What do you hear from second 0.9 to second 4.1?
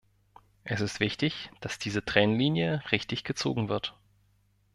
wichtig, dass diese Trennlinie richtig gezogen wird.